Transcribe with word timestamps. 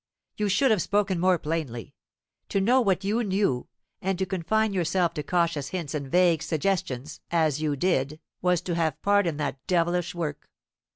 You 0.35 0.49
should 0.49 0.71
have 0.71 0.81
spoken 0.81 1.19
more 1.19 1.37
plainly. 1.37 1.93
To 2.49 2.59
know 2.59 2.81
what 2.81 3.03
you 3.03 3.23
knew, 3.23 3.67
and 4.01 4.17
to 4.17 4.25
confine 4.25 4.73
yourself 4.73 5.13
to 5.13 5.21
cautious 5.21 5.67
hints 5.67 5.93
and 5.93 6.09
vague 6.09 6.41
suggestions, 6.41 7.21
as 7.29 7.61
you 7.61 7.75
did, 7.75 8.19
was 8.41 8.61
to 8.61 8.73
have 8.73 8.99
part 9.03 9.27
in 9.27 9.37
that 9.37 9.59
devilish 9.67 10.15
work. 10.15 10.49